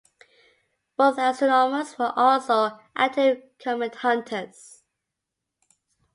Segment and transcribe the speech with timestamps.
[0.97, 4.81] Both astronomers are also active comet-hunters.